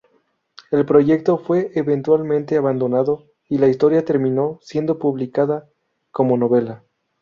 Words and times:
El 0.71 0.83
proyecto 0.87 1.37
fue 1.37 1.69
eventualmente 1.75 2.57
abandonado 2.57 3.27
y 3.47 3.59
la 3.59 3.67
historia 3.67 4.03
terminó 4.03 4.57
siendo 4.63 4.97
publicada 4.97 5.69
como 6.11 6.39
novela. 6.39 6.83